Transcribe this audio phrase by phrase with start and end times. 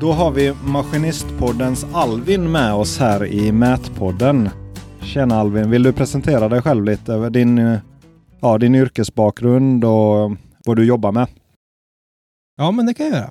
[0.00, 4.48] Då har vi Maskinistpoddens Alvin med oss här i Mätpodden.
[5.02, 7.78] Tjena Alvin, vill du presentera dig själv lite över din, eh,
[8.40, 11.28] ja, din yrkesbakgrund och vad du jobbar med?
[12.56, 13.30] Ja, men det kan jag göra.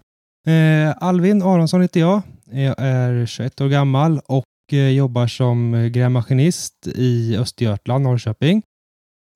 [0.89, 2.21] Eh, Alvin Aronsson heter jag.
[2.45, 8.61] Jag är 21 år gammal och eh, jobbar som grävmaskinist i Östergötland, Norrköping.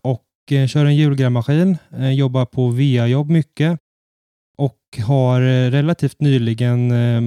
[0.03, 3.79] Och eh, kör en hjulgrävmaskin, eh, jobbar på VA-jobb mycket
[4.99, 7.21] har eh, relativt nyligen eh,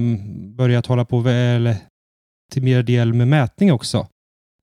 [0.55, 1.77] börjat hålla på eller,
[2.51, 4.07] till mer del med mätning också.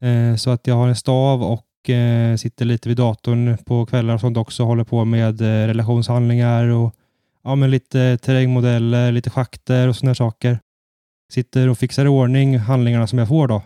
[0.02, 4.14] Eh, så att jag har en stav och eh, sitter lite vid datorn på kvällar
[4.14, 4.64] och sånt också.
[4.64, 6.94] Håller på med relationshandlingar och
[7.42, 10.58] ja, men lite terrängmodeller, lite schakter och sådana saker.
[11.32, 13.62] Sitter och fixar i ordning handlingarna som jag får då.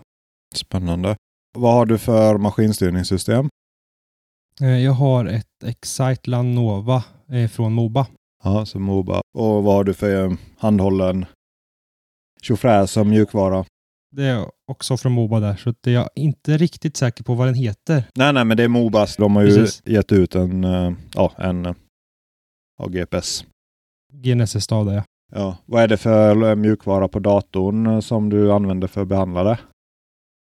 [0.55, 1.16] Spännande.
[1.59, 3.49] Vad har du för maskinstyrningssystem?
[4.59, 7.05] Jag har ett Exciteland Nova
[7.51, 8.07] från Moba.
[8.47, 9.21] Ja, så Moba.
[9.35, 11.27] Och vad har du för eh, handhållen
[12.43, 13.65] tjofräs som mjukvara?
[14.16, 17.55] Det är också från Moba där, så jag är inte riktigt säker på vad den
[17.55, 18.05] heter.
[18.15, 19.16] Nej, nej, men det är Mobas.
[19.16, 19.83] De har ju Precis.
[19.87, 21.75] gett ut en, eh, ja, en eh,
[22.79, 23.45] ja, GPS.
[24.13, 25.03] GNSS-stav där ja.
[25.35, 25.57] Ja.
[25.66, 29.45] Vad är det för eh, mjukvara på datorn eh, som du använder för att behandla
[29.45, 29.59] det?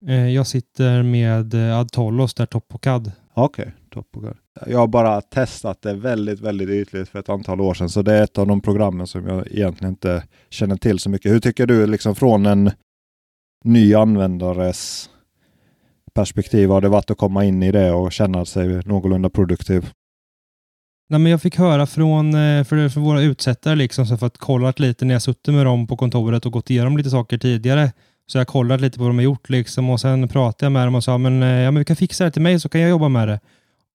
[0.07, 3.13] Eh, Jag sitter med eh, Adtolos där, Topocad.
[3.35, 4.35] Okej, toppen.
[4.67, 8.13] Jag har bara testat det väldigt, väldigt ytligt för ett antal år sedan, så det
[8.13, 11.33] är ett av de programmen som jag egentligen inte känner till så mycket.
[11.33, 12.71] Hur tycker du liksom från en
[13.65, 15.11] ny användares
[16.15, 19.91] perspektiv har det varit att komma in i det och känna sig någorlunda produktiv?
[21.09, 24.39] Nej, men jag fick höra från eh, för, för våra utsättare liksom, så jag fått
[24.39, 27.93] kollat lite när jag suttit med dem på kontoret och gått igenom lite saker tidigare.
[28.27, 30.87] Så jag kollat lite på vad de har gjort liksom, och sen pratade jag med
[30.87, 32.81] dem och sa men, eh, ja, men vi kan fixa det till mig så kan
[32.81, 33.41] jag jobba med det.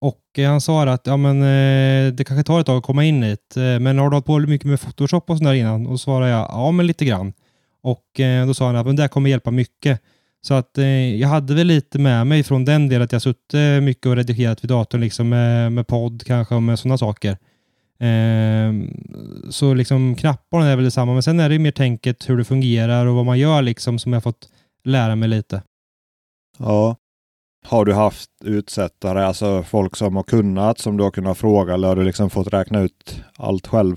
[0.01, 3.03] Och eh, han sa att ja, men, eh, det kanske tar ett tag att komma
[3.03, 5.87] in hit, eh, men har du hållit på mycket med Photoshop och sådär innan?
[5.87, 7.33] Och svarade jag ja, men lite grann.
[7.83, 8.05] Och
[8.47, 10.01] då sa han att men det här kommer hjälpa mycket.
[10.41, 10.71] Så att
[11.19, 14.63] jag hade väl lite med mig från den delen att jag suttit mycket och redigerat
[14.63, 17.37] vid datorn liksom med, med podd kanske och med sådana saker.
[17.99, 18.89] Ehm,
[19.49, 23.05] så liksom knapparna är väl detsamma, men sen är det mer tänket hur det fungerar
[23.05, 24.49] och vad man gör liksom som jag fått
[24.83, 25.63] lära mig lite.
[26.57, 26.95] Ja.
[27.65, 31.87] Har du haft utsättare, alltså folk som har kunnat, som du har kunnat fråga eller
[31.87, 33.95] har du liksom fått räkna ut allt själv?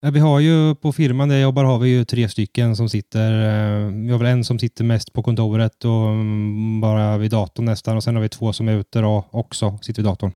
[0.00, 2.88] Ja, Vi har ju på firman där jag jobbar har vi ju tre stycken som
[2.88, 3.32] sitter.
[3.32, 7.64] eh, Vi har väl en som sitter mest på kontoret och mm, bara vid datorn
[7.66, 10.32] nästan och sen har vi två som är ute då också sitter vid datorn.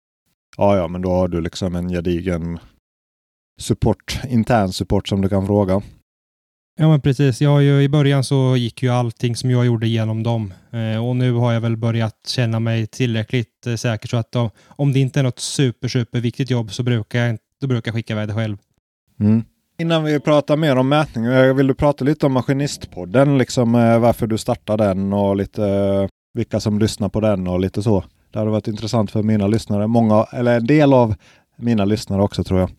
[0.56, 2.58] Ja, ja, men då har du liksom en gedigen
[3.60, 5.82] support, intern support som du kan fråga.
[6.80, 7.40] Ja men precis.
[7.40, 11.06] Jag har ju, I början så gick ju allting som jag gjorde igenom dem eh,
[11.06, 14.92] och nu har jag väl börjat känna mig tillräckligt eh, säker så att då, om
[14.92, 18.12] det inte är något super super viktigt jobb så brukar jag, då brukar jag skicka
[18.12, 18.56] iväg det själv.
[19.20, 19.44] Mm.
[19.78, 23.98] Innan vi pratar mer om mätning, eh, vill du prata lite om Maskinistpodden, liksom eh,
[23.98, 28.04] varför du startade den och lite eh, vilka som lyssnar på den och lite så.
[28.32, 31.14] Det hade varit intressant för mina lyssnare, många, eller en del av
[31.56, 32.70] mina lyssnare också tror jag.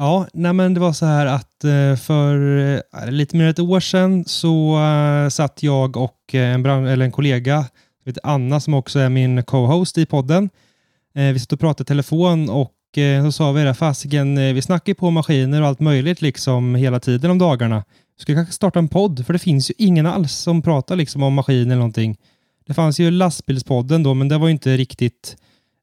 [0.00, 3.58] Ja, nej men det var så här att eh, för eh, lite mer än ett
[3.58, 7.64] år sedan så eh, satt jag och en, eller en kollega,
[8.22, 10.50] Anna som också är min co-host i podden.
[11.12, 12.74] Vi satt och pratade i telefon och
[13.24, 17.00] så sa vi det, fasiken, vi snackar ju på maskiner och allt möjligt liksom hela
[17.00, 17.84] tiden om dagarna.
[18.18, 21.34] Ska kanske starta en podd, för det finns ju ingen alls som pratar liksom om
[21.34, 22.16] maskiner eller någonting.
[22.66, 25.36] Det fanns ju lastbilspodden då, men det var ju inte riktigt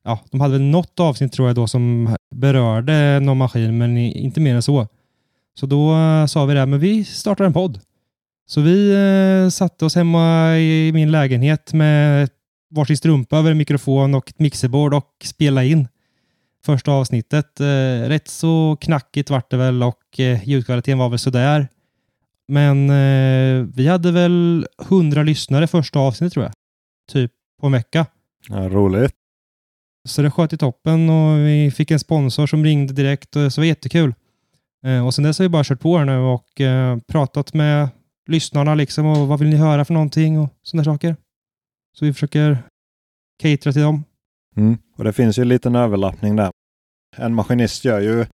[0.07, 4.39] ja, de hade väl något avsnitt tror jag då som berörde någon maskin, men inte
[4.39, 4.87] mer än så.
[5.59, 7.79] Så då eh, sa vi det, här, men vi startar en podd.
[8.47, 12.29] Så vi eh, satte oss hemma i min lägenhet med
[12.69, 15.87] varsin strumpa över en mikrofon och ett mixerbord och spelade in
[16.65, 17.59] första avsnittet.
[17.59, 21.67] Eh, rätt så knackigt vart det väl och eh, ljudkvaliteten var väl sådär.
[22.47, 26.53] Men eh, vi hade väl hundra lyssnare första avsnittet tror jag.
[27.11, 27.31] Typ
[27.61, 28.05] på en vecka.
[28.49, 29.13] Ja, roligt.
[30.07, 33.61] Så det sköt i toppen och vi fick en sponsor som ringde direkt och så
[33.61, 34.13] var jättekul.
[34.85, 37.89] Eh, och sen dess har vi bara kört på här nu och eh, pratat med
[38.29, 41.15] lyssnarna liksom och vad vill ni höra för någonting och sådana saker.
[41.99, 42.57] Så vi försöker
[43.41, 44.03] catera till dem.
[44.55, 44.77] Mm.
[44.97, 46.51] Och det finns ju en liten överlappning där.
[47.17, 48.25] En maskinist gör ju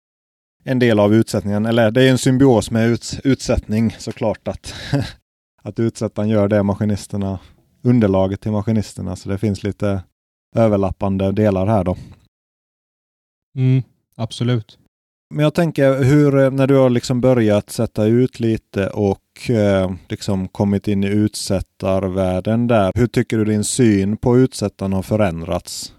[0.64, 4.74] en del av utsättningen, eller det är en symbios med ut, utsättning såklart att,
[5.62, 7.40] att utsättaren gör det maskinisterna,
[7.82, 10.04] underlaget till maskinisterna, så det finns lite
[10.54, 11.98] överlappande delar här då.
[13.58, 13.84] Mm,
[14.16, 14.78] absolut.
[15.34, 19.92] Men jag tänker hur, eh, när du har liksom börjat sätta ut lite och eh,
[20.10, 25.94] liksom kommit in i utsättarvärlden där, hur tycker du din syn på utsättaren har förändrats?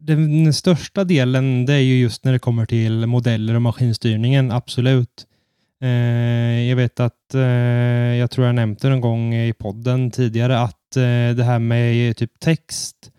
[0.00, 5.26] Den största delen det är ju just när det kommer till modeller och maskinstyrningen, absolut.
[5.82, 7.40] Eh, jag vet att, eh,
[8.20, 12.16] jag tror jag nämnt det någon gång i podden tidigare, att eh, det här med
[12.16, 13.10] typ text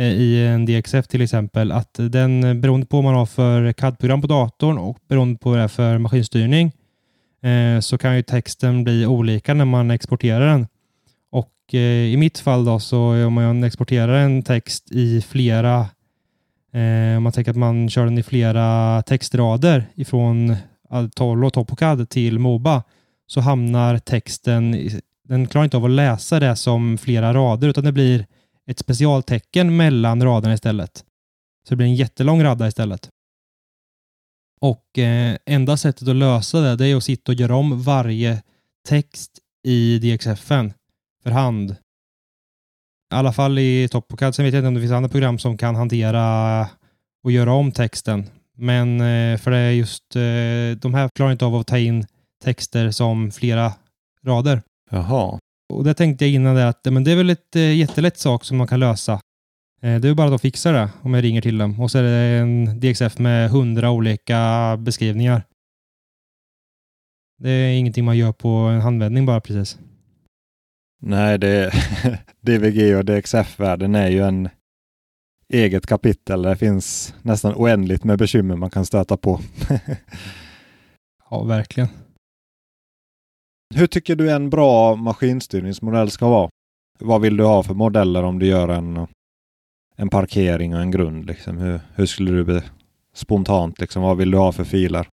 [0.00, 3.72] Eh, i en DXF till exempel, att den eh, beroende på vad man har för
[3.72, 6.72] CAD-program på datorn och beroende på vad det är för maskinstyrning,
[7.42, 10.66] eh, så kan ju texten bli olika när man exporterar den.
[11.30, 15.86] Och i mitt fall då, så om man exporterar en text i flera
[17.16, 20.56] om man tänker att man kör den i flera textrader ifrån
[20.90, 22.82] Altolo och Topocad till Moba
[23.26, 24.90] så hamnar texten,
[25.28, 28.26] den klarar inte av att läsa det som flera rader utan det blir
[28.70, 31.04] ett specialtecken mellan raderna istället.
[31.68, 33.08] Så det blir en jättelång radda istället.
[34.60, 38.42] Och eh, enda sättet att lösa det, det är att sitta och göra om varje
[38.88, 40.72] text i DXFen
[41.22, 41.70] för hand.
[41.70, 44.34] I alla fall i Topocad.
[44.34, 46.68] Sen vet jag inte om det finns andra program som kan hantera
[47.24, 48.26] och göra om texten.
[48.56, 52.06] Men eh, för det är just eh, de här klarar inte av att ta in
[52.44, 53.72] texter som flera
[54.24, 54.62] rader.
[54.90, 55.38] Jaha.
[55.70, 58.44] Och det tänkte jag innan det att men det är väl ett eh, jättelätt sak
[58.44, 59.20] som man kan lösa.
[59.82, 61.80] Det är bara att fixa det om jag ringer till dem.
[61.80, 65.42] Och så är det en DXF med hundra olika beskrivningar.
[67.38, 69.78] Det är ingenting man gör på en handvändning bara precis.
[71.02, 71.72] Nej, det
[72.40, 74.48] DVG och DXF-världen är ju en
[75.48, 76.42] eget kapitel.
[76.42, 79.40] Det finns nästan oändligt med bekymmer man kan stöta på.
[81.30, 81.88] ja, verkligen.
[83.74, 86.50] Hur tycker du en bra maskinstyrningsmodell ska vara?
[86.98, 89.06] Vad vill du ha för modeller om du gör en,
[89.96, 91.26] en parkering och en grund?
[91.26, 91.58] Liksom?
[91.58, 92.62] Hur, hur skulle du be,
[93.14, 95.06] spontant, liksom, vad vill du ha för filer?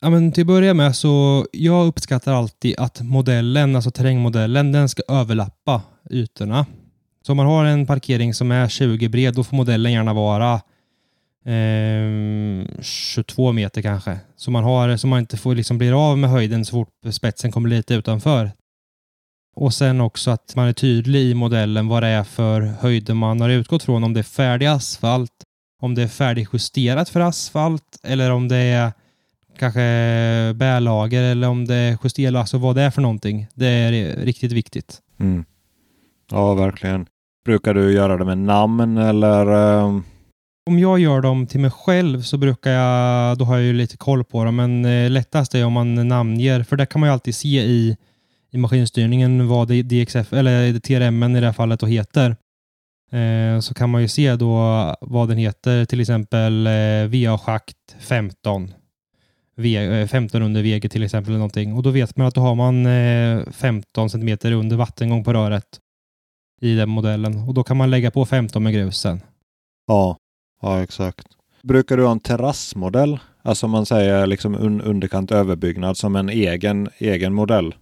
[0.00, 4.88] Ja, men till att börja med så jag uppskattar alltid att modellen, alltså terrängmodellen, den
[4.88, 6.66] ska överlappa ytorna.
[7.26, 10.60] Så om man har en parkering som är 20 bred, då får modellen gärna vara
[11.48, 14.18] Ehm, 22 meter kanske.
[14.36, 17.52] Så man, har, så man inte får liksom blir av med höjden så fort spetsen
[17.52, 18.50] kommer lite utanför.
[19.56, 23.40] Och sen också att man är tydlig i modellen vad det är för höjder man
[23.40, 24.04] har utgått från.
[24.04, 25.32] Om det är färdig asfalt,
[25.82, 28.92] om det är färdigjusterat för asfalt eller om det är
[29.58, 29.80] kanske
[30.54, 33.46] bärlager eller om det är justerat, alltså vad det är för någonting.
[33.54, 34.98] Det är riktigt viktigt.
[35.20, 35.44] Mm.
[36.30, 37.06] Ja, verkligen.
[37.44, 39.46] Brukar du göra det med namn eller?
[39.46, 40.04] Ehm,
[40.68, 43.96] om jag gör dem till mig själv så brukar jag, då har jag ju lite
[43.96, 47.12] koll på dem, men eh, lättast är om man namnger, för där kan man ju
[47.12, 47.96] alltid se i,
[48.50, 52.36] i maskinstyrningen vad DXF, eller TRM i det här fallet då heter.
[53.12, 54.50] Eh, så kan man ju se då
[55.00, 56.72] vad den heter, till exempel eh,
[57.06, 58.74] VA-schakt 15.
[59.56, 61.74] V, eh, 15 under VG till exempel eller någonting.
[61.74, 65.80] Och då vet man att då har man eh, 15 centimeter under vattengång på röret
[66.60, 69.20] i den modellen och då kan man lägga på 15 med grusen.
[69.86, 70.16] Ja,
[70.62, 71.26] ja exakt.
[71.62, 73.18] Brukar du ha en terrassmodell?
[73.42, 77.74] Alltså man säger liksom un underkant överbyggnad som en egen, egen modell?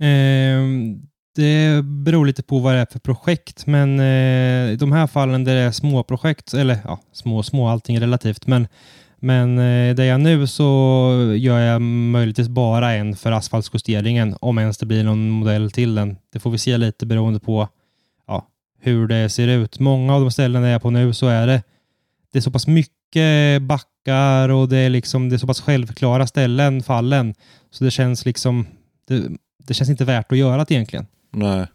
[0.00, 0.60] Eh,
[1.34, 5.44] det beror lite på vad det är för projekt, men eh, i de här fallen
[5.44, 8.68] där det är små projekt, eller ja, små små, allting är relativt, men
[9.20, 10.64] men eh, där jag nu så
[11.36, 16.16] gör jag möjligtvis bara en för asfaltsjusteringen, om ens det blir någon modell till den.
[16.32, 17.68] Det får vi se lite beroende på
[18.80, 19.78] hur det ser ut.
[19.78, 21.62] Många av de ställen där jag är på nu så är det,
[22.32, 26.26] det är så pass mycket backar och det är, liksom, det är så pass självklara
[26.26, 27.34] ställen, fallen.
[27.70, 28.66] Så det känns liksom,
[29.08, 29.28] det,
[29.66, 31.06] det känns inte värt att göra det egentligen.
[31.30, 31.66] Nej.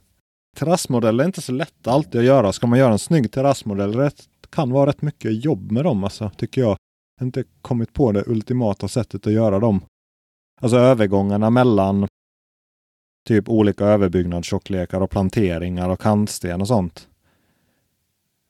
[0.55, 2.53] Terrassmodeller är inte så lätt alltid att göra.
[2.53, 4.11] Ska man göra en snygg terrassmodell, det
[4.49, 6.77] kan vara rätt mycket jobb med dem alltså, tycker jag
[7.21, 9.81] inte kommit på det ultimata sättet att göra dem.
[10.61, 12.07] Alltså övergångarna mellan
[13.27, 17.07] typ olika överbyggnadstjocklekar och planteringar och kantsten och sånt.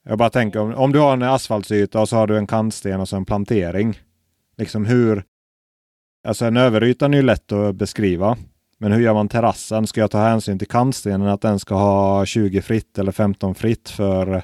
[0.06, 3.00] Jag bara tänker om, om du har en asfaltsyta och så har du en kantsten
[3.00, 4.00] och så en plantering.
[4.58, 5.24] Liksom hur...
[6.28, 8.38] Alltså en överyta är ju lätt att beskriva.
[8.78, 9.88] Men hur gör man terrassen?
[9.88, 13.90] Ska jag ta hänsyn till kantstenen att den ska ha 20 fritt eller 15 fritt
[13.90, 14.44] för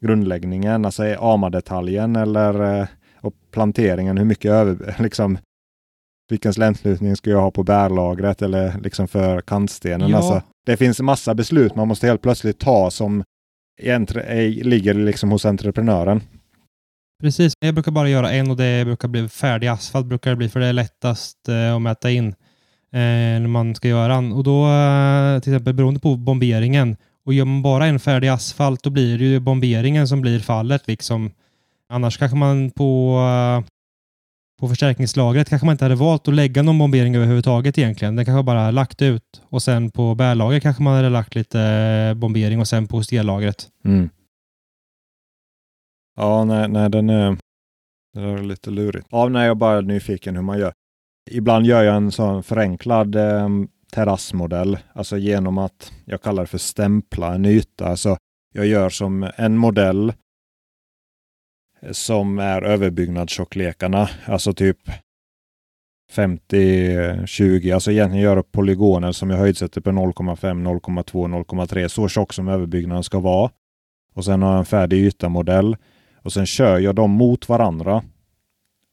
[0.00, 0.84] grundläggningen?
[0.84, 2.86] Alltså AMA-detaljen eller eh,
[3.16, 5.38] och planteringen, hur mycket över, liksom,
[6.32, 10.10] vilken släntlutning ska jag ha på bärlagret eller liksom för kantstenen.
[10.10, 10.16] Ja.
[10.16, 13.24] Alltså, det finns massa beslut man måste helt plötsligt ta som
[14.62, 16.20] ligger liksom hos entreprenören.
[17.20, 20.48] Precis, jag brukar bara göra en och det brukar bli färdig asfalt brukar det bli
[20.48, 23.00] för det är lättast eh, att mäta in eh,
[23.40, 24.32] när man ska göra den.
[24.32, 26.96] Och då eh, till exempel beroende på bomberingen
[27.26, 30.86] och gör man bara en färdig asfalt då blir det ju bomberingen som blir fallet
[30.86, 31.30] liksom.
[31.88, 33.18] Annars kanske man på,
[34.60, 38.16] på förstärkningslagret kanske man inte hade valt att lägga någon bombering överhuvudtaget egentligen.
[38.16, 42.14] Den kanske bara lagt ut och sen på bärlagret kanske man hade lagt lite eh,
[42.14, 43.68] bombering och sen på stellagret.
[43.84, 44.08] Mm.
[46.16, 47.36] Ja, nej, nej den, är,
[48.14, 49.06] den är lite lurigt.
[49.10, 50.72] Ja, nej, jag är bara nyfiken hur man gör.
[51.30, 53.48] Ibland gör jag en sån förenklad eh,
[53.92, 57.86] terrassmodell, alltså genom att jag kallar det för stämpla en yta.
[57.86, 58.16] Alltså
[58.54, 60.12] jag gör som en modell
[61.90, 64.08] som är överbyggnadstjocklekarna.
[64.24, 64.78] alltså typ
[66.12, 70.36] 50-20, alltså egentligen göra polygoner som jag höjdsätter på 0,5,
[70.80, 73.50] 0,2, 0,3, så tjock som överbyggnaden ska vara.
[74.14, 75.76] Och sen har jag en färdig ytamodell
[76.22, 78.02] och sen kör jag dem mot varandra.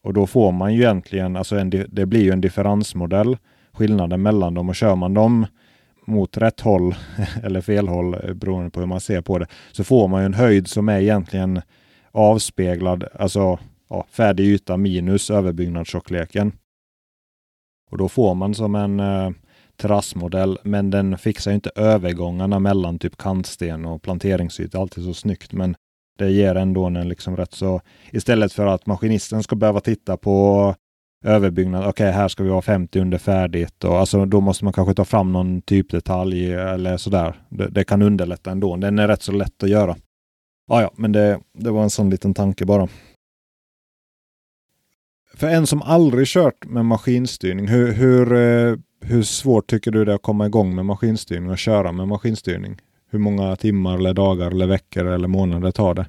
[0.02, 3.36] Och då får man ju egentligen, alltså en, det blir ju en differensmodell,
[3.72, 5.46] skillnaden mellan dem och kör man dem
[6.06, 6.94] mot rätt håll
[7.42, 10.26] eller fel håll eh, beroende på hur man ser på det, så får man ju
[10.26, 11.62] en höjd som är egentligen
[12.18, 13.58] avspeglad, alltså
[13.88, 16.52] ja, färdig yta minus överbyggnadstjockleken.
[17.90, 19.30] Och då får man som en eh,
[19.76, 25.52] terrassmodell, men den fixar inte övergångarna mellan typ kantsten och planteringsyta alltid så snyggt.
[25.52, 25.76] Men
[26.18, 30.74] det ger ändå en liksom rätt så istället för att maskinisten ska behöva titta på
[31.24, 31.80] överbyggnad.
[31.80, 34.94] Okej, okay, här ska vi ha 50 under färdigt och alltså då måste man kanske
[34.94, 37.34] ta fram någon typdetalj eller sådär.
[37.48, 38.76] Det, det kan underlätta ändå.
[38.76, 39.96] Den är rätt så lätt att göra.
[40.68, 42.88] Ja, ja, men det, det var en sån liten tanke bara.
[45.34, 50.12] För en som aldrig kört med maskinstyrning, hur, hur, eh, hur svårt tycker du det
[50.12, 52.76] är att komma igång med maskinstyrning och köra med maskinstyrning?
[53.10, 56.06] Hur många timmar eller dagar eller veckor eller månader tar det?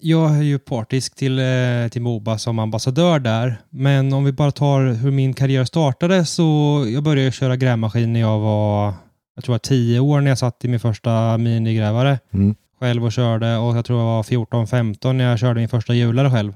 [0.00, 3.56] Jag är ju partisk till, eh, till Moba som ambassadör där.
[3.70, 6.42] Men om vi bara tar hur min karriär startade så
[6.88, 8.94] jag började köra grävmaskin när jag var,
[9.34, 13.12] jag tror jag tio år när jag satt i min första minigrävare mm själv och
[13.12, 16.52] körde och jag tror jag var 14-15 när jag körde min första hjulare själv.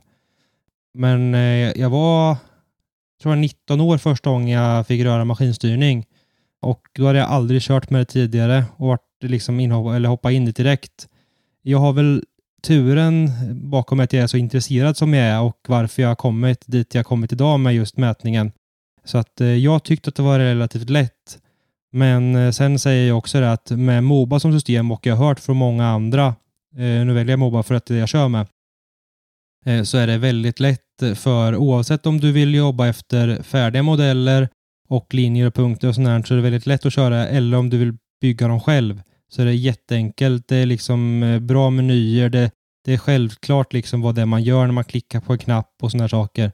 [0.94, 2.36] Men eh, jag var,
[3.22, 6.06] tror jag 19 år första gången jag fick röra maskinstyrning
[6.62, 10.32] och då hade jag aldrig kört med det tidigare och varit liksom inhopp, eller hoppa
[10.32, 11.08] in det direkt.
[11.62, 12.24] Jag har väl
[12.62, 13.30] turen
[13.70, 16.94] bakom att jag är så intresserad som jag är och varför jag har kommit dit
[16.94, 18.52] jag kommit idag med just mätningen.
[19.04, 21.38] Så att eh, jag tyckte att det var relativt lätt.
[21.92, 25.26] Men eh, sen säger jag också det att med Moba som system och jag har
[25.26, 26.26] hört från många andra,
[26.76, 28.46] eh, nu väljer jag Moba för att det är det jag kör med,
[29.66, 30.80] eh, så är det väldigt lätt
[31.14, 34.48] för oavsett om du vill jobba efter färdiga modeller
[34.88, 37.70] och linjer och punkter och sånt så är det väldigt lätt att köra eller om
[37.70, 40.48] du vill bygga dem själv så är det jätteenkelt.
[40.48, 42.28] Det är liksom bra menyer.
[42.28, 42.50] Det,
[42.84, 45.74] det är självklart liksom vad det är man gör när man klickar på en knapp
[45.82, 46.52] och sådana saker.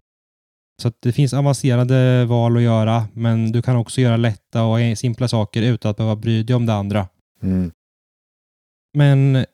[0.83, 5.29] Så det finns avancerade val att göra, men du kan också göra lätta och simpla
[5.29, 7.09] saker utan att behöva bry dig om det andra.
[7.43, 7.71] Mm.
[8.95, 9.45] Men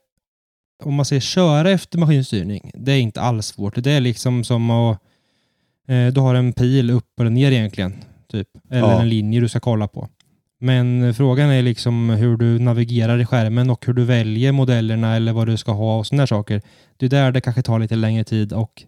[0.82, 3.84] om man säger köra efter maskinstyrning, det är inte alls svårt.
[3.84, 4.98] Det är liksom som att
[5.88, 7.94] eh, du har en pil upp eller ner egentligen.
[8.28, 8.48] Typ.
[8.70, 9.00] Eller ja.
[9.00, 10.08] en linje du ska kolla på.
[10.60, 15.32] Men frågan är liksom hur du navigerar i skärmen och hur du väljer modellerna eller
[15.32, 16.62] vad du ska ha och sådana saker.
[16.96, 18.82] Det är där det kanske tar lite längre tid och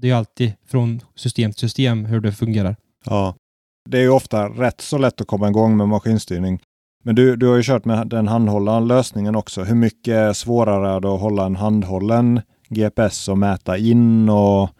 [0.00, 2.76] det är alltid från system till system hur det fungerar.
[3.04, 3.34] Ja,
[3.88, 6.60] det är ju ofta rätt så lätt att komma igång med maskinstyrning.
[7.04, 9.62] Men du, du har ju kört med den handhållna lösningen också.
[9.62, 14.70] Hur mycket svårare är det att hålla en handhållen GPS och mäta in och,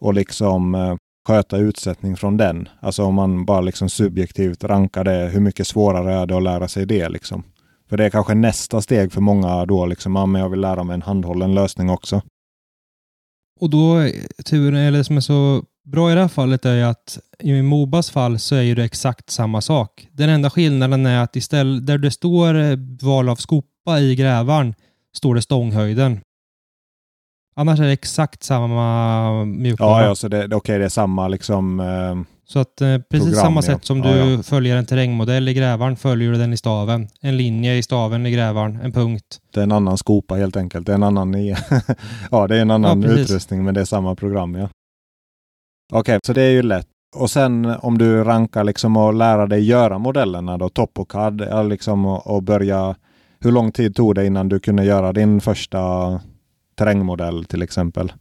[0.00, 0.94] och liksom eh,
[1.26, 2.68] sköta utsättning från den.
[2.80, 6.68] Alltså om man bara liksom subjektivt rankar det, hur mycket svårare är det att lära
[6.68, 7.42] sig det liksom?
[7.88, 10.84] För det är kanske nästa steg för många då, liksom, ja, men jag vill lära
[10.84, 12.22] mig en handhållen lösning också.
[13.62, 14.08] Och då,
[14.44, 18.10] turen, eller det som är så bra i det här fallet är att i Mobas
[18.10, 20.08] fall så är det exakt samma sak.
[20.12, 22.76] Den enda skillnaden är att istället där det står
[23.06, 24.74] val av skopa i grävaren
[25.16, 26.20] står det stånghöjden.
[27.56, 30.02] Annars är det exakt samma mjukvara.
[30.02, 31.80] Ja, ja så det, okej, okay, det är samma liksom.
[31.80, 34.42] Eh, så att eh, precis program, samma sätt som ja, du ja.
[34.42, 37.08] följer en terrängmodell i grävaren följer du den i staven.
[37.20, 39.40] En linje i staven i grävaren, en punkt.
[39.50, 40.86] Det är en annan skopa helt enkelt.
[40.86, 41.46] Det är en annan,
[42.30, 44.54] ja, det är en annan utrustning, men det är samma program.
[44.54, 44.68] Ja.
[45.92, 46.86] Okej, okay, så det är ju lätt.
[47.16, 52.26] Och sen om du rankar liksom och lära dig göra modellerna då, Topocad, liksom och,
[52.26, 52.96] och börja.
[53.40, 55.80] Hur lång tid tog det innan du kunde göra din första
[56.74, 58.12] terrängmodell till exempel?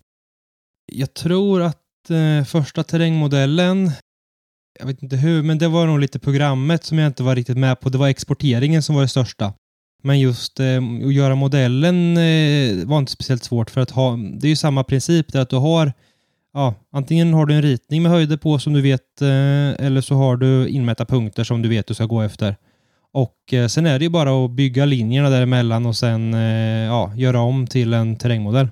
[0.92, 3.92] Jag tror att eh, första terrängmodellen,
[4.81, 7.57] jag vet inte hur, men det var nog lite programmet som jag inte var riktigt
[7.57, 7.89] med på.
[7.89, 9.53] Det var exporteringen som var det största.
[10.03, 14.47] Men just eh, att göra modellen eh, var inte speciellt svårt för att ha, det
[14.47, 15.93] är ju samma princip där att du har
[16.53, 20.15] Ja, antingen har du en ritning med höjder på som du vet eh, eller så
[20.15, 22.55] har du inmätta punkter som du vet du ska gå efter.
[23.13, 27.11] Och eh, sen är det ju bara att bygga linjerna däremellan och sen eh, ja,
[27.15, 28.67] göra om till en terrängmodell.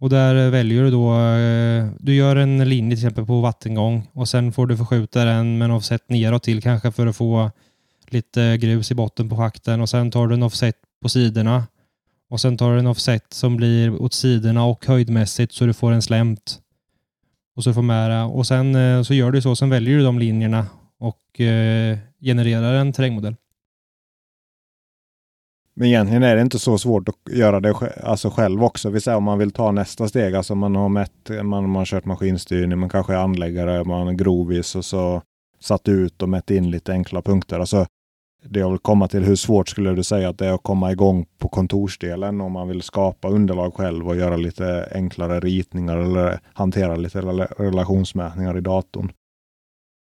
[0.00, 4.08] Och där eh, väljer du då, eh, du gör en linje till exempel på vattengång
[4.12, 7.50] och sen får du förskjuta den med en offset neråt till kanske för att få
[8.08, 11.66] lite grus i botten på schakten och sen tar du en offset på sidorna
[12.30, 15.92] och sen tar du en offset som blir åt sidorna och höjdmässigt så du får
[15.92, 16.58] en slämt.
[17.56, 18.22] Och så får med det.
[18.22, 20.66] Och sen eh, så gör du så, sen väljer du de linjerna
[20.98, 21.40] och
[22.20, 23.36] genererar en terrängmodell.
[25.80, 28.90] Men egentligen är det inte så svårt att göra det alltså själv också.
[28.90, 31.84] Vi säger om man vill ta nästa steg, alltså man har mätt, man, man har
[31.84, 35.22] kört maskinstyrning, man kanske är anläggare, man är grovis och så
[35.60, 37.60] satt ut och mätt in lite enkla punkter.
[37.60, 37.86] Alltså,
[38.44, 40.92] det jag vill komma till, hur svårt skulle du säga att det är att komma
[40.92, 46.40] igång på kontorsdelen om man vill skapa underlag själv och göra lite enklare ritningar eller
[46.52, 47.20] hantera lite
[47.58, 49.12] relationsmätningar i datorn?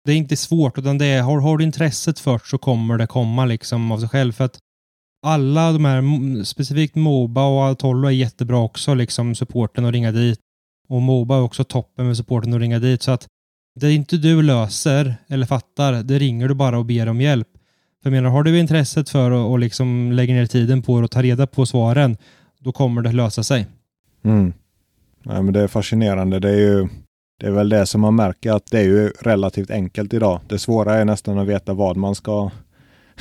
[0.06, 3.08] Det är inte svårt, utan det är, har, har du intresset först så kommer det
[3.08, 4.32] komma liksom av sig själv.
[4.32, 4.60] För att
[5.26, 10.40] alla de här, specifikt Moba och Altollo är jättebra också, liksom supporten och ringa dit.
[10.88, 13.02] Och Moba är också toppen med supporten och ringa dit.
[13.02, 13.28] Så att
[13.76, 17.48] det inte du löser eller fattar, det ringer du bara och ber om hjälp.
[18.04, 21.12] För menar, har du intresset för att och liksom lägga ner tiden på det och
[21.12, 22.18] ta reda på svaren,
[22.60, 23.68] då kommer det lösa sig.
[24.24, 24.54] Mm.
[25.24, 26.40] Ja, men det är fascinerande.
[26.40, 26.88] Det är ju
[27.40, 30.40] det är väl det som man märker att det är ju relativt enkelt idag.
[30.48, 32.52] Det svåra är nästan att veta vad man ska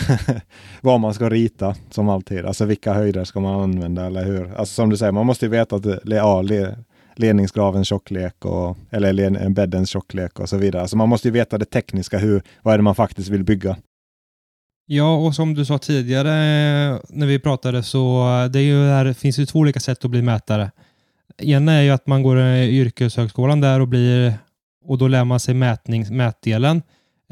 [0.80, 2.44] vad man ska rita som alltid.
[2.44, 4.54] Alltså vilka höjder ska man använda eller hur?
[4.54, 6.42] Alltså som du säger, man måste ju veta att ja,
[7.16, 10.82] ledningsgravens tjocklek och eller bäddens tjocklek och så vidare.
[10.82, 13.76] Alltså man måste ju veta det tekniska, hur, vad är det man faktiskt vill bygga.
[14.86, 18.88] Ja, och som du sa tidigare eh, när vi pratade så eh, det är ju
[18.88, 20.70] här, finns ju två olika sätt att bli mätare.
[21.38, 24.34] Ena är ju att man går eh, yrkeshögskolan där och blir
[24.84, 26.82] och då lär man sig mätning, mätdelen.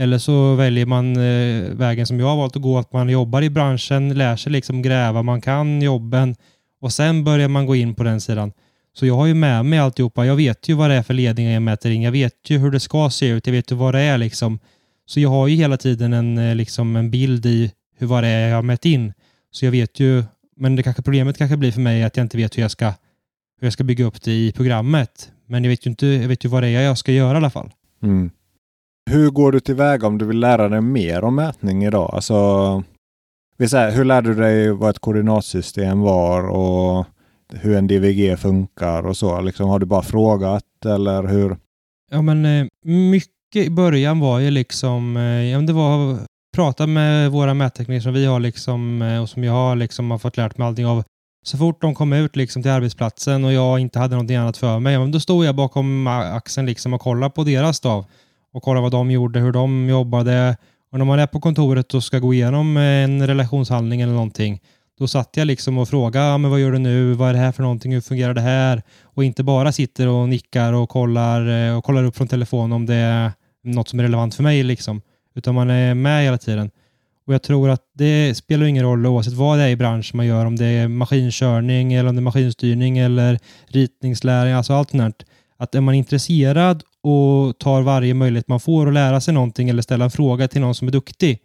[0.02, 3.42] Eller så väljer man eh, vägen som jag har valt att gå, att man jobbar
[3.42, 6.36] i branschen, lär sig liksom gräva, man kan jobben
[6.80, 8.52] och sen börjar man gå in på den sidan.
[8.94, 10.26] Så jag har ju med mig alltihopa.
[10.26, 12.02] Jag vet ju vad det är för ledningar jag mäter in.
[12.02, 13.46] Jag vet ju hur det ska se ut.
[13.46, 14.58] Jag vet ju vad det är liksom.
[15.06, 18.28] Så jag har ju hela tiden en, eh, liksom en bild i hur vad det
[18.28, 19.12] är jag har mätt in.
[19.50, 20.24] Så jag vet ju,
[20.56, 22.86] men det kanske problemet kanske blir för mig att jag inte vet hur jag ska,
[23.60, 25.30] hur jag ska bygga upp det i programmet.
[25.46, 27.36] Men jag vet ju inte, jag vet ju vad det är jag ska göra i
[27.36, 27.70] alla fall.
[28.02, 28.30] Mm.
[29.10, 32.10] Hur går du tillväga om du vill lära dig mer om mätning idag?
[32.14, 32.34] Alltså,
[33.58, 37.06] hur lärde du dig vad ett koordinatsystem var och
[37.52, 39.40] hur en DVG funkar och så?
[39.40, 41.56] Liksom, har du bara frågat eller hur?
[42.10, 46.18] Ja, men eh, mycket i början var ju liksom, eh, ja, det var
[46.56, 50.18] prata med våra mättekniker som vi har liksom eh, och som jag har liksom har
[50.18, 51.04] fått lärt mig allting av.
[51.44, 54.78] Så fort de kom ut liksom till arbetsplatsen och jag inte hade någonting annat för
[54.78, 58.04] mig, då stod jag bakom axeln liksom och kollade på deras stav
[58.52, 60.56] och kolla vad de gjorde, hur de jobbade.
[60.92, 64.60] Och när man är på kontoret och ska gå igenom en relationshandling eller någonting,
[64.98, 67.12] då satt jag liksom och frågade, men vad gör du nu?
[67.12, 67.92] Vad är det här för någonting?
[67.92, 68.82] Hur fungerar det här?
[69.02, 72.86] Och inte bara sitter och nickar och kollar, eh, och kollar upp från telefonen om
[72.86, 73.32] det är
[73.64, 75.02] något som är relevant för mig, liksom.
[75.34, 76.70] utan man är med hela tiden.
[77.26, 80.26] Och jag tror att det spelar ingen roll oavsett vad det är i branschen man
[80.26, 85.18] gör, om det är maskinkörning eller om det är maskinstyrning eller ritningsläring, alltså allt sånt
[85.18, 85.26] där.
[85.56, 89.82] Att är man intresserad och tar varje möjlighet man får att lära sig någonting eller
[89.82, 91.38] ställa en fråga till någon som är duktig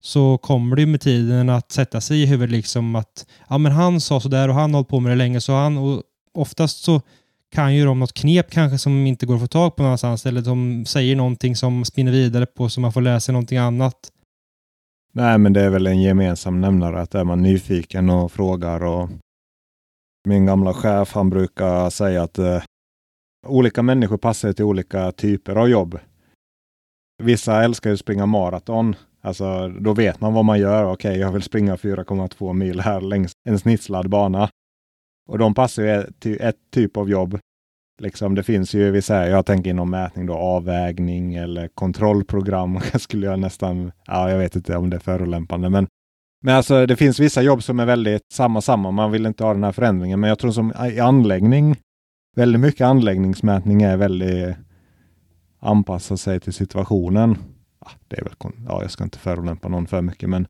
[0.00, 4.00] så kommer det med tiden att sätta sig i huvudet liksom att ja men han
[4.00, 6.02] sa sådär och han har hållit på med det länge så han och
[6.34, 7.00] oftast så
[7.54, 10.40] kan ju de något knep kanske som inte går att få tag på någonstans eller
[10.40, 14.10] de säger någonting som spinner vidare på så man får lära sig någonting annat.
[15.12, 19.08] Nej, men det är väl en gemensam nämnare att är man nyfiken och frågar och
[20.28, 22.62] min gamla chef han brukar säga att eh,
[23.46, 25.98] olika människor passar till olika typer av jobb.
[27.22, 28.96] Vissa älskar ju att springa maraton.
[29.20, 30.84] Alltså, då vet man vad man gör.
[30.84, 34.48] Okej, okay, jag vill springa 4,2 mil här längs en snitslad bana.
[35.28, 37.38] Och de passar ju till ett typ av jobb.
[38.00, 43.26] Liksom, det finns ju, vi säger, jag tänker inom mätning då, avvägning eller kontrollprogram skulle
[43.26, 45.86] jag nästan, ja, jag vet inte om det är förolämpande, men
[46.44, 48.90] men alltså det finns vissa jobb som är väldigt samma samma.
[48.90, 50.20] Man vill inte ha den här förändringen.
[50.20, 51.76] Men jag tror som i anläggning
[52.34, 54.56] väldigt mycket anläggningsmätning är väldigt
[55.60, 57.38] anpassa sig till situationen.
[57.80, 58.34] Ja, det är väl,
[58.68, 60.46] ja, jag ska inte förolämpa någon för mycket, men,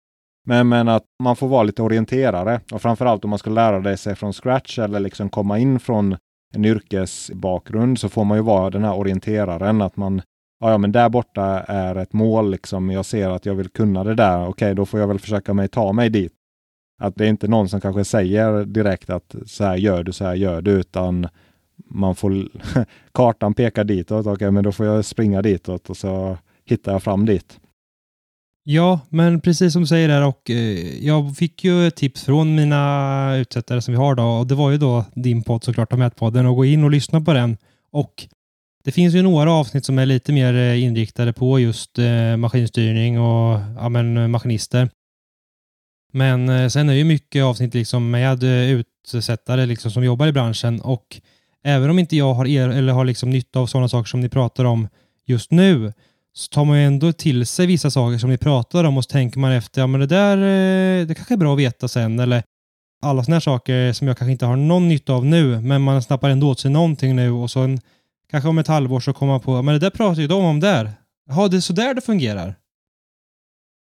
[0.46, 4.14] men, men att man får vara lite orienterare och framförallt om man ska lära sig
[4.14, 6.16] från scratch eller liksom komma in från
[6.54, 10.22] en yrkesbakgrund så får man ju vara den här orienteraren att man
[10.60, 12.90] Ja, ja, men där borta är ett mål liksom.
[12.90, 14.40] Jag ser att jag vill kunna det där.
[14.40, 16.32] Okej, okay, då får jag väl försöka mig ta mig dit.
[17.02, 20.24] Att det är inte någon som kanske säger direkt att så här gör du, så
[20.24, 21.28] här gör du, utan
[21.90, 22.48] man får
[23.12, 24.20] kartan pekar ditåt.
[24.20, 27.60] Okej, okay, men då får jag springa ditåt och så hittar jag fram dit.
[28.66, 32.54] Ja, men precis som du säger där och eh, jag fick ju ett tips från
[32.54, 36.46] mina utsättare som vi har då och det var ju då din podd såklart, Mätpodden
[36.46, 37.56] och gå in och lyssna på den
[37.90, 38.28] och
[38.84, 43.20] det finns ju några avsnitt som är lite mer eh, inriktade på just eh, maskinstyrning
[43.20, 44.90] och ja, men, eh, maskinister.
[46.12, 50.26] Men eh, sen är det ju mycket avsnitt liksom med eh, utsättare liksom som jobbar
[50.26, 51.20] i branschen och
[51.64, 54.28] även om inte jag har, er, eller har liksom nytta av sådana saker som ni
[54.28, 54.88] pratar om
[55.26, 55.92] just nu,
[56.32, 59.08] så tar man ju ändå till sig vissa saker som ni pratar om och så
[59.08, 62.18] tänker man efter, ja men det där, eh, det kanske är bra att veta sen,
[62.18, 62.42] eller
[63.02, 66.02] alla sådana här saker som jag kanske inte har någon nytta av nu, men man
[66.02, 67.80] snappar ändå åt sig någonting nu och så en,
[68.30, 70.60] kanske om ett halvår så kommer man på, men det där pratar ju de om
[70.60, 70.92] där.
[71.28, 72.54] Jaha, det är så där det fungerar.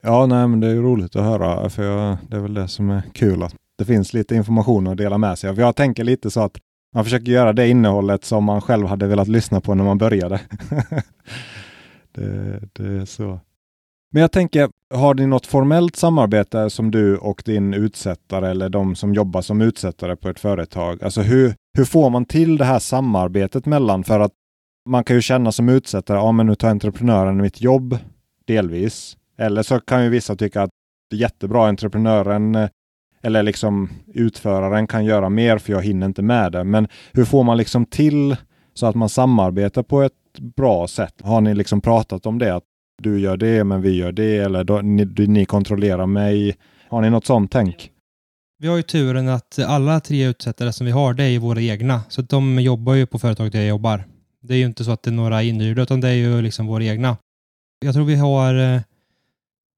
[0.03, 2.69] Ja, nej, men det är ju roligt att höra, för jag, det är väl det
[2.69, 5.61] som är kul, att det finns lite information att dela med sig av.
[5.61, 6.59] Jag tänker lite så att
[6.95, 10.41] man försöker göra det innehållet som man själv hade velat lyssna på när man började.
[12.15, 13.41] det, det är så.
[14.13, 18.95] Men jag tänker, har ni något formellt samarbete som du och din utsättare eller de
[18.95, 21.05] som jobbar som utsättare på ett företag?
[21.05, 24.05] Alltså hur, hur får man till det här samarbetet mellan?
[24.05, 24.33] För att
[24.89, 27.99] man kan ju känna som utsättare, ja men nu tar entreprenören mitt jobb,
[28.45, 29.17] delvis.
[29.39, 30.71] Eller så kan ju vissa tycka att
[31.11, 32.69] det är jättebra, entreprenören eh,
[33.25, 36.65] eller liksom utföraren kan göra mer för jag hinner inte med det.
[36.65, 38.37] Men hur får man liksom till
[38.75, 41.15] så att man samarbetar på ett bra sätt?
[41.23, 42.55] Har ni liksom pratat om det?
[42.55, 42.65] Att
[43.03, 46.57] du gör det, men vi gör det, eller då, ni, ni kontrollerar mig.
[46.89, 47.91] Har ni något sånt tänk?
[48.59, 51.61] Vi har ju turen att alla tre utsättare som vi har, det är ju våra
[51.61, 52.01] egna.
[52.09, 54.05] Så de jobbar ju på företaget där jag jobbar.
[54.43, 56.67] Det är ju inte så att det är några inhyrda, utan det är ju liksom
[56.67, 57.17] våra egna.
[57.85, 58.81] Jag tror vi har eh,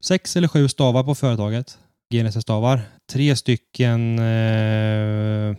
[0.05, 1.79] sex eller sju stavar på företaget.
[2.15, 2.81] GNSS-stavar.
[3.13, 5.57] Tre stycken, eh,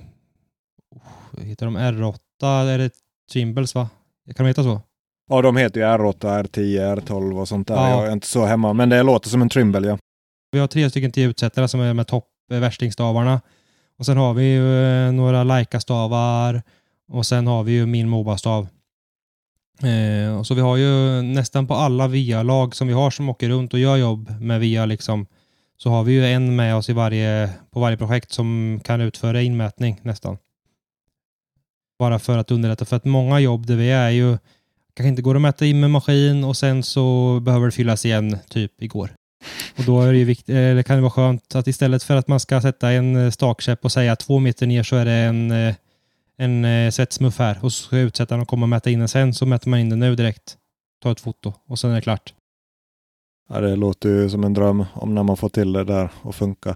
[1.42, 2.92] heter de R8, är det
[3.34, 3.90] Trimbles va?
[4.36, 4.82] Kan de heta så?
[5.30, 7.76] Ja, de heter ju R8, R10, R12 och sånt där.
[7.76, 7.90] Ja.
[7.90, 9.98] Jag är inte så hemma, men det låter som en Trimble, ja.
[10.52, 13.42] Vi har tre stycken till utsättare som är med topp eh, värstingstavarna.
[14.00, 16.64] Och sen har vi ju eh, några Leica-stavar
[17.08, 18.68] och sen har vi ju min Moba-stav.
[19.84, 23.74] Eh, så vi har ju nästan på alla VIA-lag som vi har som åker runt
[23.74, 25.26] och gör jobb med VIA liksom,
[25.78, 29.42] så har vi ju en med oss i varje, på varje projekt som kan utföra
[29.42, 30.38] inmätning nästan.
[32.00, 34.38] Bara för att underlätta, för att många jobb där vi är ju
[34.94, 38.38] kanske inte går att mäta in med maskin och sen så behöver det fyllas igen
[38.50, 39.12] typ igår.
[39.78, 42.16] Och då är det ju vikt, eh, eller kan det vara skönt att istället för
[42.16, 45.12] att man ska sätta en eh, stakkäpp och säga två meter ner så är det
[45.12, 45.76] en, eh,
[46.38, 49.70] en svetsmuff här och så ska utsättaren komma och mäta in den sen så mäter
[49.70, 50.58] man in den nu direkt.
[51.04, 52.34] Tar ett foto och sen är det klart.
[53.50, 56.36] Ja, det låter ju som en dröm om när man får till det där och
[56.36, 56.76] funka.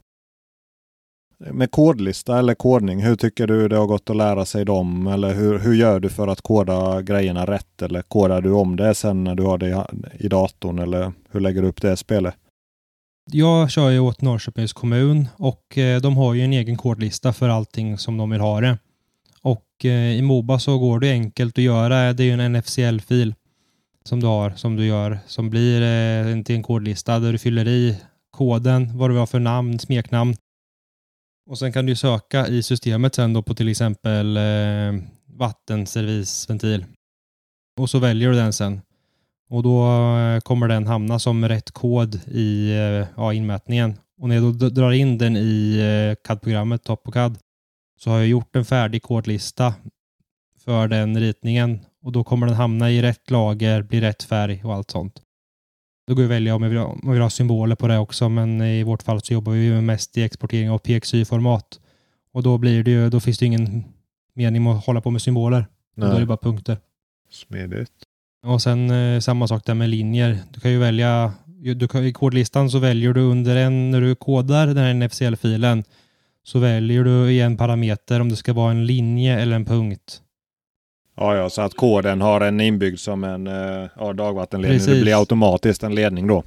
[1.51, 5.07] Med kodlista eller kodning, hur tycker du det har gått att lära sig dem?
[5.07, 7.81] Eller hur, hur gör du för att koda grejerna rätt?
[7.81, 9.85] Eller kodar du om det sen när du har det
[10.19, 10.79] i datorn?
[10.79, 12.35] Eller hur lägger du upp det spelet?
[13.31, 17.49] Jag kör ju åt Norrköpings kommun och eh, de har ju en egen kodlista för
[17.49, 18.77] allting som de vill ha det.
[19.41, 22.13] Och eh, i Moba så går det enkelt att göra.
[22.13, 23.33] Det är ju en NFCL-fil
[24.05, 27.67] som du har, som du gör, som blir eh, till en kodlista där du fyller
[27.67, 27.97] i
[28.31, 30.35] koden, vad du har för namn, smeknamn.
[31.49, 36.85] Och sen kan du söka i systemet sen då på till exempel eh, vattenservisventil.
[37.79, 38.81] Och så väljer du den sen.
[39.49, 39.85] Och då
[40.17, 43.97] eh, kommer den hamna som rätt kod i eh, ja, inmätningen.
[44.21, 47.37] Och när jag då drar in den i eh, CAD-programmet, TopoCAD,
[47.99, 49.73] så har jag gjort en färdig kodlista
[50.65, 54.73] för den ritningen och då kommer den hamna i rätt lager, bli rätt färg och
[54.73, 55.21] allt sånt.
[56.07, 57.97] Då går det att välja om vi, vill, om vi vill ha symboler på det
[57.97, 61.79] också, men i vårt fall så jobbar vi mest i exportering av PXY-format.
[62.33, 63.83] Och då, blir det ju, då finns det ingen
[64.33, 65.65] mening med att hålla på med symboler.
[65.95, 66.77] Då är det bara punkter.
[67.29, 67.91] Smidigt.
[68.45, 70.37] Och sen eh, samma sak där med linjer.
[70.53, 71.33] Du kan ju välja,
[71.75, 75.83] du kan, i kodlistan så väljer du under en, när du kodar den här NFCL-filen,
[76.43, 80.21] så väljer du i en parameter om det ska vara en linje eller en punkt.
[81.15, 84.79] Ja, ja, så att koden har en inbyggd som en uh, ja, dagvattenledning.
[84.79, 84.95] Precis.
[84.95, 86.43] Det blir automatiskt en ledning då.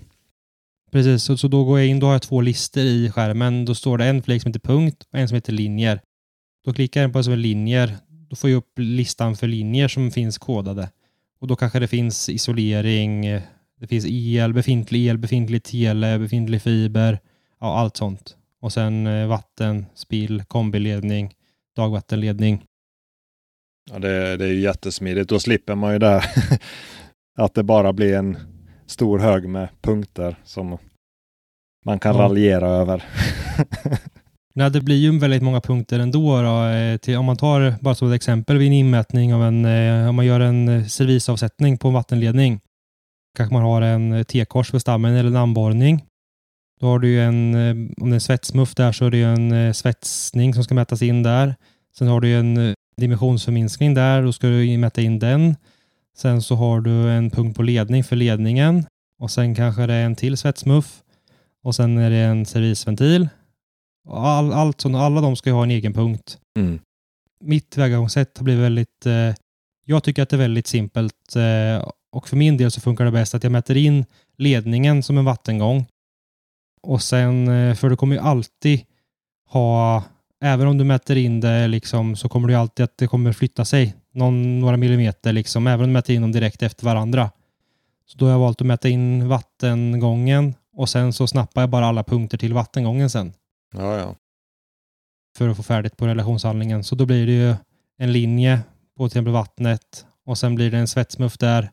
[0.92, 3.64] Precis, så, så då går jag in, då har jag två listor i skärmen.
[3.64, 6.00] Då står det en flik som heter punkt och en som heter linjer.
[6.64, 7.96] Då klickar jag på som är linjer.
[8.31, 10.88] Då får jag upp listan för linjer som finns kodade.
[11.40, 13.22] Och då kanske det finns isolering,
[13.81, 17.18] det finns el, befintlig el, befintlig tele, befintlig fiber,
[17.61, 18.37] ja allt sånt.
[18.61, 21.35] Och sen eh, vatten, spill, kombiledning,
[21.77, 22.62] dagvattenledning.
[23.90, 25.28] Ja, det, det är ju jättesmidigt.
[25.28, 26.24] Då slipper man ju där
[27.38, 28.38] att det bara blir en
[28.86, 30.78] stor hög med punkter som
[31.84, 32.22] man kan ja.
[32.22, 33.04] raljera över.
[34.54, 36.42] Nej, det blir ju väldigt många punkter ändå.
[36.42, 39.64] Då, eh, till, om man tar bara som ett exempel vid en inmätning av en,
[39.64, 42.60] eh, om man gör en eh, servisavsättning på en vattenledning.
[43.36, 46.04] Kanske man har en T-kors för stammen eller en anborrning.
[46.80, 47.54] Då har du ju en,
[48.00, 51.02] om det är en svetsmuff där så är det ju en svetsning som ska mätas
[51.02, 51.54] in där.
[51.98, 55.57] Sen har du ju en dimensionsförminskning där, då ska du mäta in den.
[56.16, 58.87] Sen så har du en punkt på ledning för ledningen
[59.18, 61.02] och sen kanske det är en till svetsmuff
[61.62, 63.28] och sen är det en servisventil.
[64.09, 66.38] All, allt sånt, alla de ska ju ha en egen punkt.
[66.59, 66.78] Mm.
[67.40, 69.07] mitt tillvägagångssätt har blivit väldigt...
[69.07, 69.35] Eh,
[69.87, 73.11] jag tycker att det är väldigt simpelt eh, och för min del så funkar det
[73.11, 74.04] bäst att jag mäter in
[74.38, 75.87] ledningen som en vattengång.
[76.83, 78.80] Och sen, eh, för du kommer ju alltid
[79.48, 80.02] ha,
[80.44, 83.64] även om du mäter in det liksom, så kommer det alltid att det kommer flytta
[83.64, 87.30] sig någon, några millimeter liksom, även om du mäter in dem direkt efter varandra.
[88.07, 91.87] Så då har jag valt att mäta in vattengången och sen så snappar jag bara
[91.87, 93.33] alla punkter till vattengången sen.
[93.74, 94.14] Ja, ja.
[95.37, 96.85] För att få färdigt på relationshandlingen.
[96.85, 97.54] Så då blir det ju
[97.98, 98.61] en linje
[98.96, 101.70] på till exempel vattnet och sen blir det en svetsmuff där.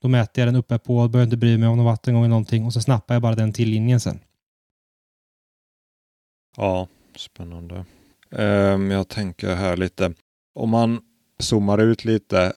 [0.00, 2.28] Då mäter jag den uppe på och behöver inte bry mig om någon vattengång eller
[2.28, 4.20] någonting och så snappar jag bara den till linjen sen.
[6.56, 7.84] Ja, spännande.
[8.38, 10.12] Um, jag tänker här lite.
[10.54, 11.00] Om man
[11.38, 12.52] zoomar ut lite.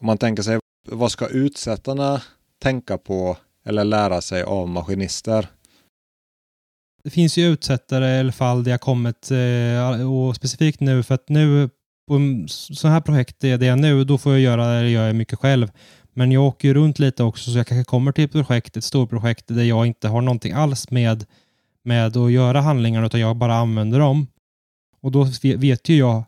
[0.00, 2.22] Om man tänker sig vad ska utsättarna
[2.62, 5.48] tänka på eller lära sig av maskinister?
[7.04, 11.14] Det finns ju utsättare i alla fall Det har kommit eh, och specifikt nu för
[11.14, 11.68] att nu
[12.08, 15.16] på sådana här projekt det är jag nu, då får jag göra det gör jag
[15.16, 15.70] mycket själv.
[16.12, 18.84] Men jag åker ju runt lite också så jag kanske kommer till ett projekt, ett
[18.84, 21.26] stort projekt där jag inte har någonting alls med,
[21.84, 24.26] med att göra handlingarna utan jag bara använder dem.
[25.02, 26.24] Och då vet ju jag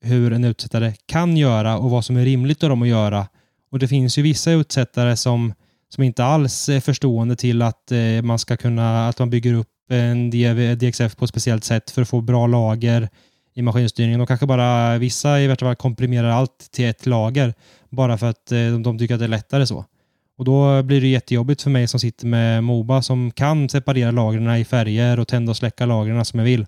[0.00, 3.26] hur en utsättare kan göra och vad som är rimligt av dem att göra.
[3.70, 5.54] Och det finns ju vissa utsättare som,
[5.88, 9.68] som inte alls är förstående till att eh, man ska kunna, att man bygger upp
[9.90, 10.30] en
[10.78, 13.08] DXF på ett speciellt sätt för att få bra lager
[13.54, 14.18] i maskinstyrningen.
[14.18, 17.54] De kanske bara, vissa i värsta fall komprimerar allt till ett lager
[17.88, 19.84] bara för att eh, de tycker att det är lättare så.
[20.38, 24.56] Och då blir det jättejobbigt för mig som sitter med Moba som kan separera lagren
[24.56, 26.66] i färger och tända och släcka lagren som jag vill.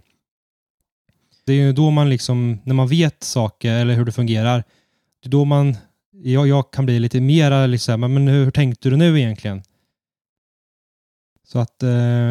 [1.48, 4.64] Det är ju då man liksom, när man vet saker eller hur det fungerar,
[5.22, 5.76] det är då man,
[6.12, 9.62] jag, jag kan bli lite mera liksom, men hur tänkte du nu egentligen?
[11.46, 11.90] Så att eh,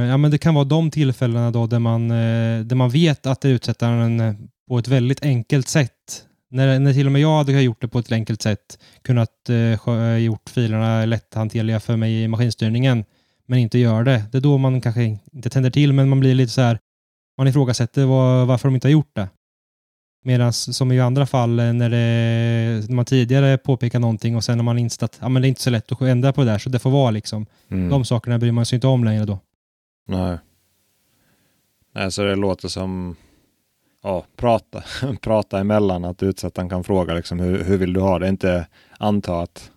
[0.09, 3.41] ja, men det kan vara de tillfällena då där man, eh, där man vet att
[3.41, 4.33] det utsätter en eh,
[4.67, 6.25] på ett väldigt enkelt sätt.
[6.49, 9.87] När, när till och med jag hade gjort det på ett enkelt sätt, kunnat eh,
[9.87, 13.05] eh gjort filerna lätthanterliga för mig i maskinstyrningen,
[13.45, 14.23] men inte gör det.
[14.31, 16.79] Det är då man kanske inte tänder till, men man blir lite så här,
[17.37, 19.29] man ifrågasätter var, varför de inte har gjort det.
[20.23, 24.59] Medan som i andra fall eh, när, det, när man tidigare påpekar någonting och sen
[24.59, 26.51] har man insett att ja, men det är inte så lätt att ändra på det
[26.51, 27.45] där så det får vara liksom.
[27.71, 27.89] Mm.
[27.89, 29.39] De sakerna bryr man sig inte om längre då.
[30.07, 30.37] Nej.
[31.93, 33.15] Nej, så det låter som
[34.03, 34.83] ja, prata,
[35.21, 38.29] prata emellan att utsättaren kan fråga liksom hur, hur vill du ha det?
[38.29, 38.67] Inte
[38.99, 39.71] anta att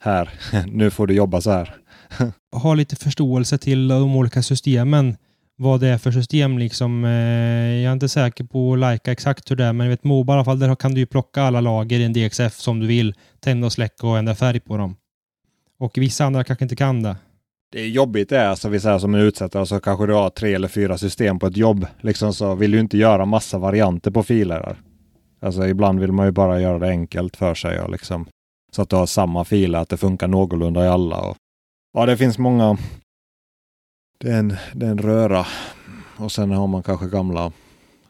[0.00, 0.30] här,
[0.66, 1.76] nu får du jobba så här.
[2.52, 5.16] ha lite förståelse till de olika systemen
[5.62, 6.58] vad det är för system.
[6.58, 7.04] Liksom.
[7.04, 7.10] Eh,
[7.82, 10.32] jag är inte säker på att lajka exakt hur det är, men jag vet Moba
[10.32, 12.86] i alla fall, där kan du ju plocka alla lager i en DXF som du
[12.86, 14.96] vill, tända och släcka och ändra färg på dem.
[15.78, 17.16] Och vissa andra kanske inte kan det.
[17.72, 20.30] Det är jobbigt det är, alltså vi säger som en utsättare så kanske du har
[20.30, 21.86] tre eller fyra system på ett jobb.
[22.00, 24.76] Liksom så vill du inte göra massa varianter på filer.
[25.40, 28.26] Alltså ibland vill man ju bara göra det enkelt för sig och liksom
[28.72, 31.16] så att du har samma filer, att det funkar någorlunda i alla.
[31.16, 31.36] Och,
[31.92, 32.78] ja, det finns många
[34.22, 35.46] det är en, det är en röra.
[36.16, 37.52] Och sen har man kanske gamla,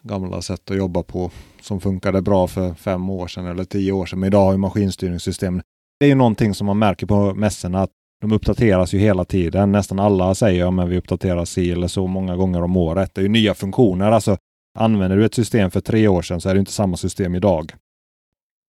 [0.02, 4.06] gamla sätt att jobba på som funkade bra för fem år sedan eller tio år
[4.06, 4.20] sedan.
[4.20, 5.62] Men idag har ju maskinstyrningssystem.
[6.00, 9.72] Det är ju någonting som man märker på mässorna att de uppdateras ju hela tiden.
[9.72, 13.14] Nästan alla säger att vi uppdaterar si eller så många gånger om året.
[13.14, 14.12] Det är ju nya funktioner.
[14.12, 14.36] Alltså,
[14.78, 17.72] använder du ett system för tre år sedan så är det inte samma system idag.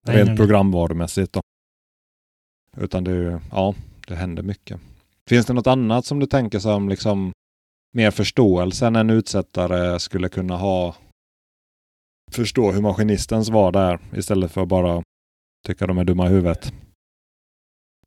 [0.08, 1.34] Nej, Rent nej, programvarumässigt.
[1.34, 1.42] Då.
[2.78, 3.76] Utan det, är ja,
[4.08, 4.80] det händer mycket.
[5.30, 7.32] Finns det något annat som du tänker som liksom
[7.94, 10.96] mer förståelse än en utsättare skulle kunna ha?
[12.32, 15.04] Förstå hur maskinistens vardag är istället för att bara
[15.68, 16.74] tycka de är dumma i huvudet.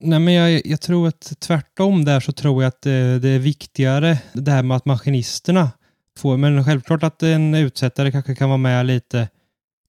[0.00, 3.38] Nej, men jag, jag, tror att tvärtom där så tror jag att det, det, är
[3.38, 5.70] viktigare det här med att maskinisterna
[6.18, 9.28] får, men självklart att en utsättare kanske kan vara med lite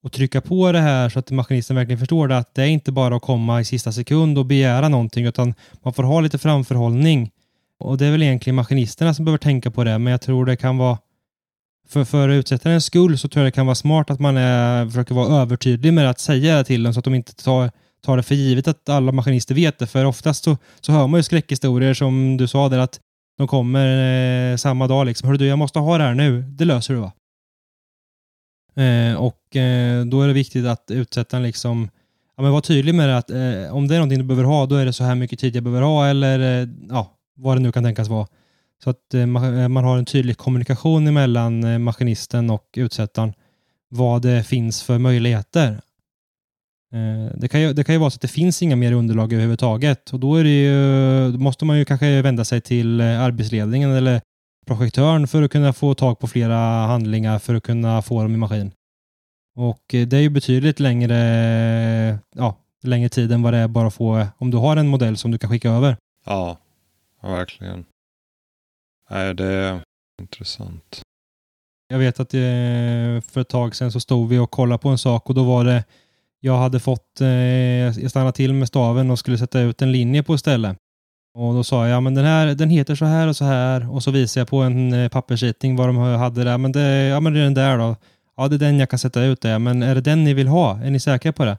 [0.07, 2.91] och trycka på det här så att maskinisten verkligen förstår det, att det är inte
[2.91, 7.31] bara att komma i sista sekund och begära någonting, utan man får ha lite framförhållning.
[7.79, 10.55] Och det är väl egentligen maskinisterna som behöver tänka på det, men jag tror det
[10.55, 10.97] kan vara
[11.89, 15.15] för, för utsättarens skull så tror jag det kan vara smart att man är, försöker
[15.15, 17.71] vara övertydlig med att säga det till dem så att de inte tar,
[18.05, 19.87] tar det för givet att alla maskinister vet det.
[19.87, 22.99] För oftast så, så hör man ju skräckhistorier som du sa där att
[23.37, 25.27] de kommer eh, samma dag liksom.
[25.27, 26.41] Hörru du, jag måste ha det här nu.
[26.41, 27.11] Det löser du va?
[28.77, 31.89] Eh, och eh, då är det viktigt att utsättaren liksom
[32.37, 34.65] ja, men var tydlig med det att eh, om det är någonting du behöver ha,
[34.65, 37.61] då är det så här mycket tid jag behöver ha eller eh, ja, vad det
[37.61, 38.27] nu kan tänkas vara.
[38.83, 43.33] Så att eh, man, eh, man har en tydlig kommunikation mellan eh, maskinisten och utsättaren
[43.89, 45.81] vad det finns för möjligheter.
[47.35, 50.09] Det kan, ju, det kan ju vara så att det finns inga mer underlag överhuvudtaget
[50.13, 54.21] och då, är det ju, då måste man ju kanske vända sig till arbetsledningen eller
[54.67, 58.37] projektören för att kunna få tag på flera handlingar för att kunna få dem i
[58.37, 58.71] maskin.
[59.55, 61.17] Och eh, det är ju betydligt längre,
[62.35, 65.17] ja, längre tid än vad det är bara att få, om du har en modell
[65.17, 65.97] som du kan skicka över.
[66.25, 66.57] Ja,
[67.21, 67.85] verkligen.
[69.09, 69.81] Nej, det är
[70.21, 71.01] intressant.
[71.87, 72.39] Jag vet att eh,
[73.31, 75.65] för ett tag sedan så stod vi och kollade på en sak och då var
[75.65, 75.83] det,
[76.39, 80.23] jag hade fått, eh, jag stannade till med staven och skulle sätta ut en linje
[80.23, 80.75] på ett ställe.
[81.37, 83.93] Och då sa jag, men den här, den heter så här och så här.
[83.93, 86.57] Och så visade jag på en eh, pappersritning vad de hade där.
[86.57, 87.95] Men det, ja men det är den där då.
[88.37, 89.59] Ja, det är den jag kan sätta ut det.
[89.59, 90.79] Men är det den ni vill ha?
[90.83, 91.57] Är ni säkra på det?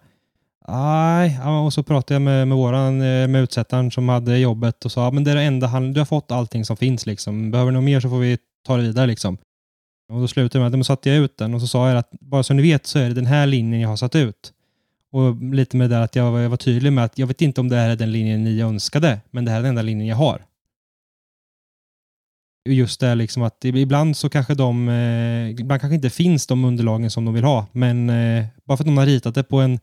[0.69, 4.85] Nej, ja, och så pratade jag med, med våran, eh, med utsättaren som hade jobbet
[4.85, 7.51] och sa, men det är det enda han, du har fått allting som finns liksom.
[7.51, 9.39] Behöver du något mer så får vi ta det vidare liksom.
[10.13, 11.99] Och då slutade det med att, då satte jag ut den och så sa jag
[11.99, 14.53] att bara så ni vet så är det den här linjen jag har satt ut.
[15.11, 17.43] Och lite med det där att jag var, jag var tydlig med att jag vet
[17.43, 19.83] inte om det här är den linjen ni önskade, men det här är den enda
[19.83, 20.45] linjen jag har.
[22.69, 27.11] Just det liksom att ibland så kanske de, eh, ibland kanske inte finns de underlagen
[27.11, 29.81] som de vill ha, men eh, bara för att någon har ritat det på en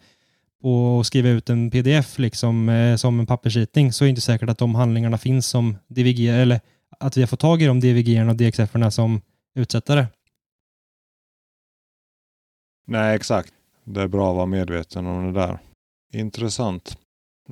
[0.61, 4.49] och skriva ut en pdf liksom eh, som en pappersritning så är det inte säkert
[4.49, 6.59] att de handlingarna finns som DVG eller
[6.99, 9.21] att vi har fått tag i de DVG och DXF-erna som
[9.55, 10.07] utsättare.
[12.87, 13.53] Nej, exakt.
[13.85, 15.59] Det är bra att vara medveten om det där.
[16.13, 16.97] Intressant.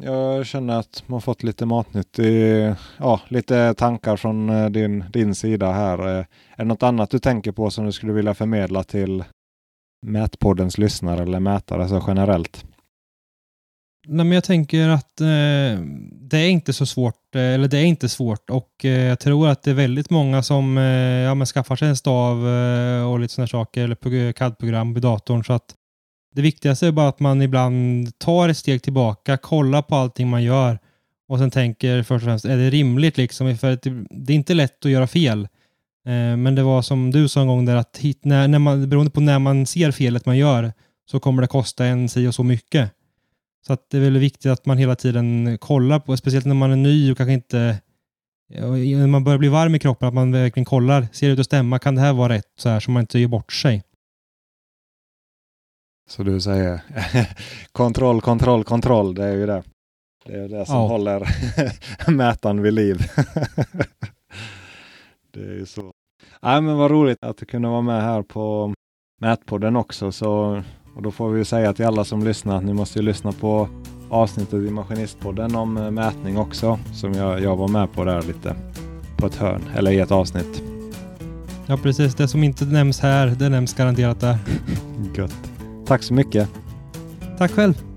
[0.01, 2.19] Jag känner att man fått lite matnytt.
[2.19, 5.99] I, ja, lite tankar från eh, din, din sida här.
[5.99, 9.23] Eh, är det något annat du tänker på som du skulle vilja förmedla till
[10.05, 12.65] Mätpoddens lyssnare eller mätare så generellt?
[14.07, 15.79] Nej, men jag tänker att eh,
[16.11, 19.47] det är inte så svårt, eh, eller det är inte svårt och eh, jag tror
[19.47, 20.83] att det är väldigt många som eh,
[21.23, 25.43] ja, men skaffar sig en stav eh, och lite sådana saker eller CAD-program vid datorn
[25.43, 25.75] så att
[26.33, 30.43] det viktigaste är bara att man ibland tar ett steg tillbaka, kollar på allting man
[30.43, 30.79] gör
[31.27, 33.57] och sen tänker först och främst, är det rimligt liksom?
[33.57, 35.47] För det är inte lätt att göra fel.
[36.05, 38.89] Eh, men det var som du sa en gång där att hit, när, när man,
[38.89, 40.73] beroende på när man ser felet man gör
[41.05, 42.91] så kommer det kosta en si och så mycket.
[43.67, 46.71] Så att det är väldigt viktigt att man hela tiden kollar på, speciellt när man
[46.71, 47.77] är ny och kanske inte
[48.49, 51.07] när man börjar bli varm i kroppen, att man verkligen kollar.
[51.11, 51.79] Ser det ut att stämma?
[51.79, 52.53] Kan det här vara rätt?
[52.57, 53.83] Så här, så man inte gör bort sig.
[56.09, 56.81] Så du säger
[57.71, 59.15] kontroll, kontroll, kontroll.
[59.15, 59.63] Det är ju det.
[60.25, 60.87] Det är det som ja.
[60.87, 61.27] håller
[62.11, 62.97] mätaren vid liv.
[65.33, 65.91] det är ju så.
[66.41, 68.73] Nej, men vad roligt att du kunde vara med här på
[69.21, 70.11] Mätpodden också.
[70.11, 70.61] Så,
[70.95, 73.69] och då får vi säga till alla som lyssnar att ni måste ju lyssna på
[74.09, 76.79] avsnittet i Maskinistpodden om eh, mätning också.
[76.93, 78.55] Som jag, jag var med på där lite
[79.17, 80.63] på ett hörn, eller i ett avsnitt.
[81.65, 82.15] Ja, precis.
[82.15, 84.37] Det som inte nämns här, det nämns garanterat där.
[85.15, 85.52] Gött.
[85.85, 86.49] Tack så mycket.
[87.37, 87.92] Tack själv.